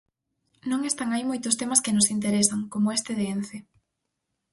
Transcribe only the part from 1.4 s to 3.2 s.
temas que nos interesan, como este